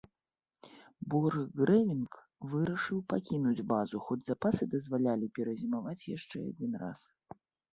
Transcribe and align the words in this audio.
Борхгрэвінк 1.13 2.13
вырашыў 2.55 2.99
пакінуць 3.15 3.65
базу, 3.75 3.97
хоць 4.09 4.21
запасы 4.31 4.63
дазвалялі 4.75 5.31
перазімаваць 5.37 6.07
яшчэ 6.17 6.37
адзін 6.49 6.71
раз. 6.87 6.99